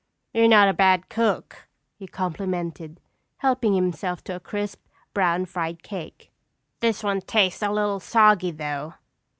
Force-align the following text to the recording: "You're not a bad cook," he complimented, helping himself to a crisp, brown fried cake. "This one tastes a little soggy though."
"You're 0.33 0.47
not 0.47 0.67
a 0.67 0.73
bad 0.73 1.09
cook," 1.09 1.67
he 1.99 2.07
complimented, 2.07 2.99
helping 3.37 3.75
himself 3.75 4.23
to 4.23 4.35
a 4.35 4.39
crisp, 4.39 4.83
brown 5.13 5.45
fried 5.45 5.83
cake. 5.83 6.31
"This 6.79 7.03
one 7.03 7.21
tastes 7.21 7.61
a 7.61 7.69
little 7.71 7.99
soggy 7.99 8.49
though." 8.49 8.95